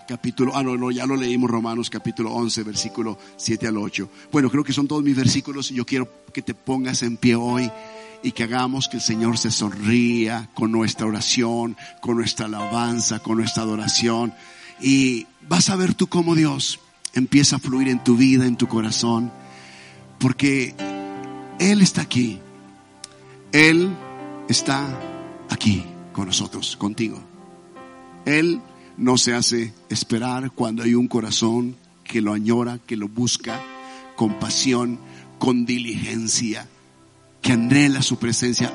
[0.10, 4.10] capítulo, ah, no, no, ya lo leímos Romanos capítulo 11, versículo 7 al 8.
[4.32, 7.36] Bueno, creo que son todos mis versículos y yo quiero que te pongas en pie
[7.36, 7.72] hoy
[8.22, 13.38] y que hagamos que el Señor se sonría con nuestra oración, con nuestra alabanza, con
[13.38, 14.34] nuestra adoración.
[14.82, 16.82] Y vas a ver tú cómo Dios
[17.14, 19.32] empieza a fluir en tu vida, en tu corazón,
[20.24, 20.74] porque
[21.60, 22.40] Él está aquí.
[23.52, 23.94] Él
[24.48, 24.98] está
[25.50, 25.84] aquí
[26.14, 27.22] con nosotros, contigo.
[28.24, 28.62] Él
[28.96, 33.62] no se hace esperar cuando hay un corazón que lo añora, que lo busca
[34.16, 34.98] con pasión,
[35.40, 36.70] con diligencia,
[37.42, 38.72] que anhela su presencia.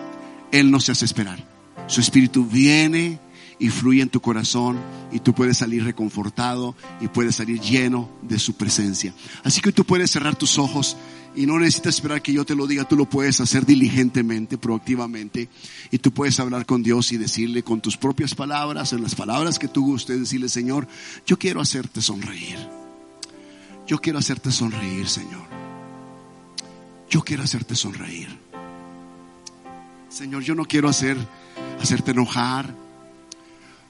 [0.52, 1.42] Él no se hace esperar.
[1.86, 3.20] Su espíritu viene
[3.58, 4.78] y fluye en tu corazón
[5.10, 9.14] y tú puedes salir reconfortado y puedes salir lleno de su presencia.
[9.44, 10.98] Así que tú puedes cerrar tus ojos
[11.38, 15.48] y no necesitas esperar que yo te lo diga, tú lo puedes hacer diligentemente, proactivamente
[15.90, 19.58] y tú puedes hablar con Dios y decirle con tus propias palabras, en las palabras
[19.58, 20.88] que tú gustes, decirle, Señor,
[21.26, 22.58] yo quiero hacerte sonreír.
[23.86, 25.46] Yo quiero hacerte sonreír, Señor.
[27.08, 28.28] Yo quiero hacerte sonreír.
[30.08, 31.16] Señor, yo no quiero hacer
[31.80, 32.74] hacerte enojar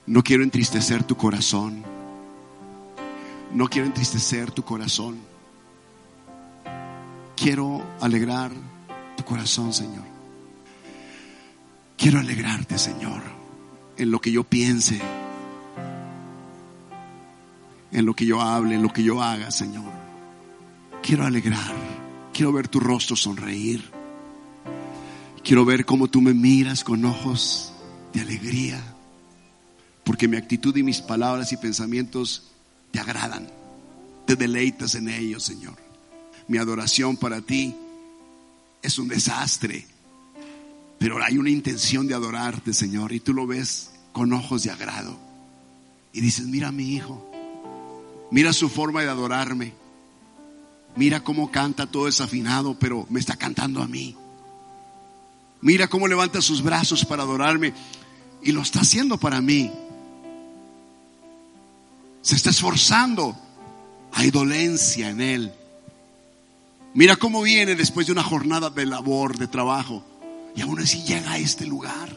[0.08, 1.82] no quiero entristecer tu corazón.
[3.52, 5.27] No quiero entristecer tu corazón.
[7.38, 8.50] Quiero alegrar
[9.16, 10.04] tu corazón, Señor.
[11.96, 13.22] Quiero alegrarte, Señor,
[13.96, 15.00] en lo que yo piense,
[17.92, 19.90] en lo que yo hable, en lo que yo haga, Señor.
[21.02, 21.74] Quiero alegrar,
[22.32, 23.82] quiero ver tu rostro sonreír.
[25.42, 27.72] Quiero ver cómo tú me miras con ojos
[28.12, 28.82] de alegría
[30.08, 32.44] porque mi actitud y mis palabras y pensamientos
[32.92, 33.46] te agradan.
[34.24, 35.87] Te deleitas en ellos, Señor.
[36.48, 37.74] Mi adoración para ti
[38.82, 39.86] es un desastre,
[40.98, 45.16] pero hay una intención de adorarte, Señor, y tú lo ves con ojos de agrado.
[46.12, 47.30] Y dices, mira a mi hijo,
[48.30, 49.74] mira su forma de adorarme,
[50.96, 54.16] mira cómo canta todo desafinado, pero me está cantando a mí.
[55.60, 57.74] Mira cómo levanta sus brazos para adorarme
[58.42, 59.70] y lo está haciendo para mí
[62.28, 63.34] se está esforzando.
[64.12, 65.52] Hay dolencia en él.
[66.98, 70.02] Mira cómo viene después de una jornada de labor, de trabajo.
[70.56, 72.10] Y aún así llega a este lugar.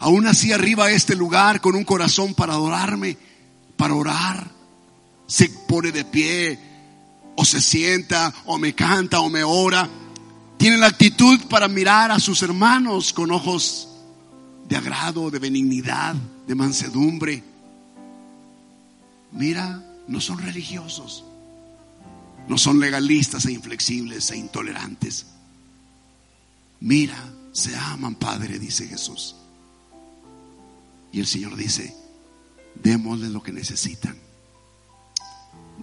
[0.00, 3.16] Aún así arriba a este lugar con un corazón para adorarme,
[3.76, 4.50] para orar.
[5.28, 6.58] Se pone de pie,
[7.36, 9.88] o se sienta, o me canta, o me ora.
[10.56, 13.90] Tiene la actitud para mirar a sus hermanos con ojos
[14.68, 16.16] de agrado, de benignidad,
[16.48, 17.44] de mansedumbre.
[19.30, 21.24] Mira, no son religiosos,
[22.48, 25.26] no son legalistas e inflexibles e intolerantes.
[26.80, 29.36] Mira, se aman, Padre, dice Jesús.
[31.12, 31.94] Y el Señor dice,
[32.82, 34.16] démosle lo que necesitan.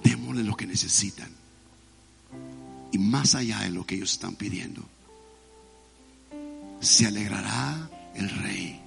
[0.03, 1.29] Démosle lo que necesitan.
[2.91, 4.83] Y más allá de lo que ellos están pidiendo.
[6.81, 8.79] se alegrará el rey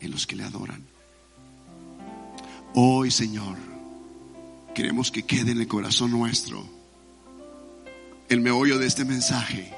[0.00, 0.84] en los que le adoran.
[2.74, 3.56] Hoy, Señor,
[4.74, 6.79] queremos que quede en el corazón nuestro
[8.30, 9.70] el meollo de este mensaje.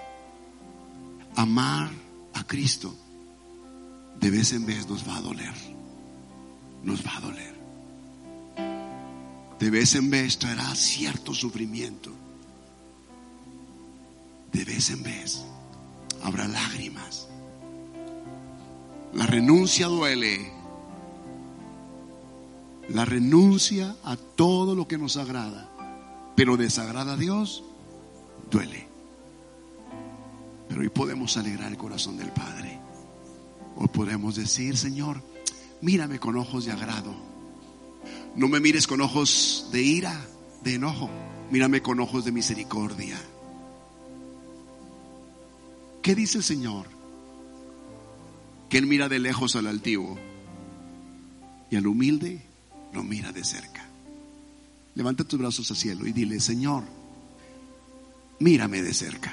[1.34, 1.90] Amar
[2.34, 2.94] a Cristo
[4.20, 5.55] de vez en vez nos va a doler.
[6.84, 7.55] Nos va a doler.
[9.59, 12.12] De vez en vez traerá cierto sufrimiento.
[14.53, 15.44] De vez en vez
[16.22, 17.28] habrá lágrimas.
[19.14, 20.53] La renuncia duele.
[22.90, 25.70] La renuncia a todo lo que nos agrada,
[26.36, 27.64] pero desagrada a Dios,
[28.53, 28.86] duele.
[30.68, 32.78] Pero hoy podemos alegrar el corazón del Padre.
[33.76, 35.22] Hoy podemos decir, Señor,
[35.80, 37.14] mírame con ojos de agrado.
[38.36, 40.24] No me mires con ojos de ira,
[40.62, 41.11] de enojo.
[41.50, 43.18] Mírame con ojos de misericordia.
[46.03, 46.86] ¿Qué dice el Señor?
[48.68, 50.18] Que Él mira de lejos al altivo
[51.70, 52.42] y al humilde
[52.92, 53.86] lo mira de cerca.
[54.94, 56.84] Levanta tus brazos al cielo y dile, Señor,
[58.43, 59.32] mírame de cerca.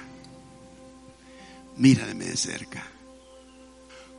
[1.78, 2.86] Mírame de cerca.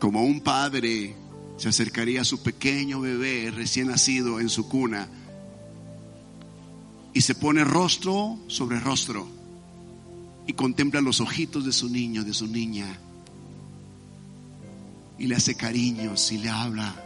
[0.01, 1.14] Como un padre
[1.57, 5.09] se acercaría a su pequeño bebé recién nacido en su cuna
[7.12, 9.28] y se pone rostro sobre rostro
[10.47, 12.99] y contempla los ojitos de su niño, de su niña
[15.18, 16.97] y le hace cariños y le habla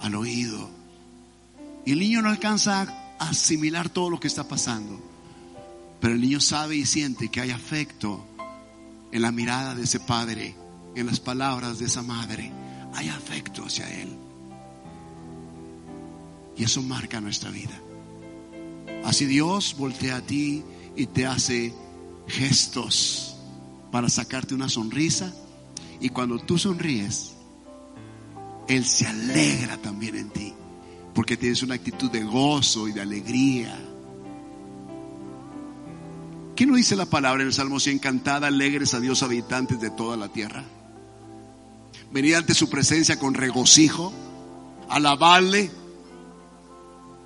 [0.00, 0.70] al oído.
[1.84, 2.82] Y el niño no alcanza
[3.18, 5.09] a asimilar todo lo que está pasando,
[6.00, 8.24] pero el niño sabe y siente que hay afecto
[9.12, 10.54] en la mirada de ese padre,
[10.94, 12.50] en las palabras de esa madre.
[12.94, 14.08] Hay afecto hacia él.
[16.56, 17.78] Y eso marca nuestra vida.
[19.04, 20.62] Así Dios voltea a ti
[20.96, 21.72] y te hace
[22.26, 23.36] gestos
[23.90, 25.32] para sacarte una sonrisa.
[26.00, 27.32] Y cuando tú sonríes,
[28.68, 30.54] Él se alegra también en ti.
[31.14, 33.78] Porque tienes una actitud de gozo y de alegría.
[36.60, 38.00] ¿Qué no dice la palabra en el Salmo 100?
[38.00, 40.62] Cantad alegres a Dios habitantes de toda la tierra.
[42.12, 44.12] Venid ante su presencia con regocijo,
[44.90, 45.70] alabarle,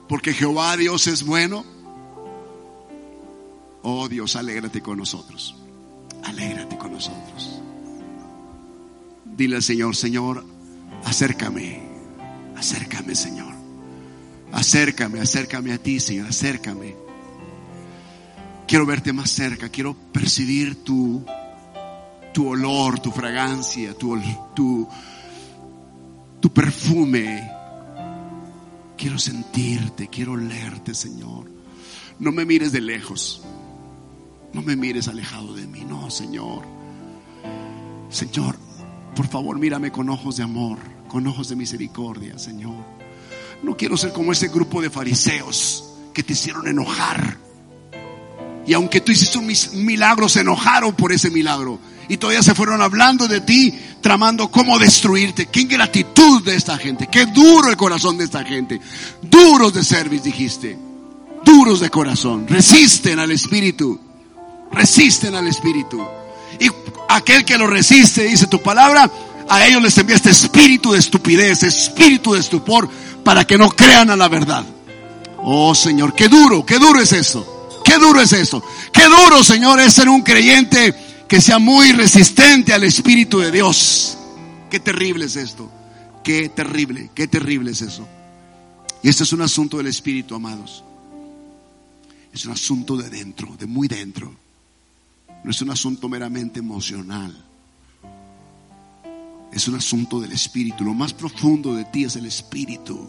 [0.08, 1.64] porque Jehová Dios es bueno.
[3.82, 5.56] Oh Dios, alégrate con nosotros.
[6.22, 7.60] Alégrate con nosotros.
[9.24, 10.44] Dile al Señor, Señor,
[11.04, 11.82] acércame,
[12.56, 13.52] acércame, Señor.
[14.52, 17.03] Acércame, acércame a ti, Señor, acércame.
[18.66, 21.24] Quiero verte más cerca, quiero percibir tu,
[22.32, 24.18] tu olor, tu fragancia, tu,
[24.54, 24.88] tu,
[26.40, 27.50] tu perfume.
[28.96, 31.50] Quiero sentirte, quiero olerte, Señor.
[32.18, 33.42] No me mires de lejos.
[34.52, 35.84] No me mires alejado de mí.
[35.84, 36.62] No, Señor.
[38.08, 38.56] Señor,
[39.14, 42.84] por favor, mírame con ojos de amor, con ojos de misericordia, Señor.
[43.62, 47.43] No quiero ser como ese grupo de fariseos que te hicieron enojar.
[48.66, 49.46] Y aunque tú hiciste un
[49.84, 51.78] milagro, se enojaron por ese milagro.
[52.08, 55.46] Y todavía se fueron hablando de ti, tramando cómo destruirte.
[55.46, 57.08] Qué ingratitud de esta gente.
[57.10, 58.80] Qué duro el corazón de esta gente.
[59.22, 60.78] Duros de service, dijiste.
[61.44, 62.46] Duros de corazón.
[62.48, 63.98] Resisten al Espíritu.
[64.72, 66.02] Resisten al Espíritu.
[66.60, 66.68] Y
[67.08, 69.10] aquel que lo resiste, dice tu palabra,
[69.48, 72.88] a ellos les envía este espíritu de estupidez, espíritu de estupor,
[73.22, 74.64] para que no crean a la verdad.
[75.38, 77.53] Oh Señor, qué duro, qué duro es eso.
[77.94, 78.60] Qué duro es eso.
[78.92, 80.92] Qué duro, Señor, es ser un creyente
[81.28, 84.18] que sea muy resistente al Espíritu de Dios.
[84.68, 85.70] Qué terrible es esto.
[86.24, 88.08] Qué terrible, qué terrible es eso.
[89.00, 90.82] Y este es un asunto del Espíritu, amados.
[92.32, 94.34] Es un asunto de dentro, de muy dentro.
[95.44, 97.32] No es un asunto meramente emocional.
[99.52, 100.82] Es un asunto del Espíritu.
[100.82, 103.08] Lo más profundo de ti es el Espíritu.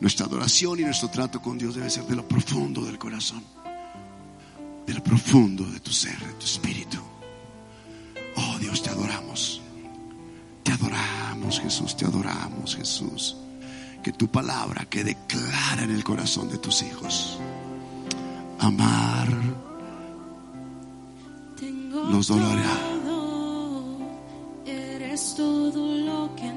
[0.00, 3.42] Nuestra adoración y nuestro trato con Dios debe ser de lo profundo del corazón,
[4.86, 6.98] de lo profundo de tu ser, de tu espíritu.
[8.36, 9.62] Oh Dios, te adoramos.
[10.62, 13.36] Te adoramos, Jesús, te adoramos, Jesús.
[14.02, 17.38] Que tu palabra quede clara en el corazón de tus hijos.
[18.58, 19.28] Amar
[22.10, 22.78] nos dolorá.
[24.66, 26.52] Eres todo lo que